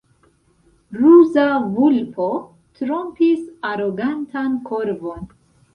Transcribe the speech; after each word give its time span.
Ruza 0.99 1.43
vulpo 1.75 2.31
trompis 2.81 3.47
arogantan 3.73 4.59
korvon. 4.73 5.35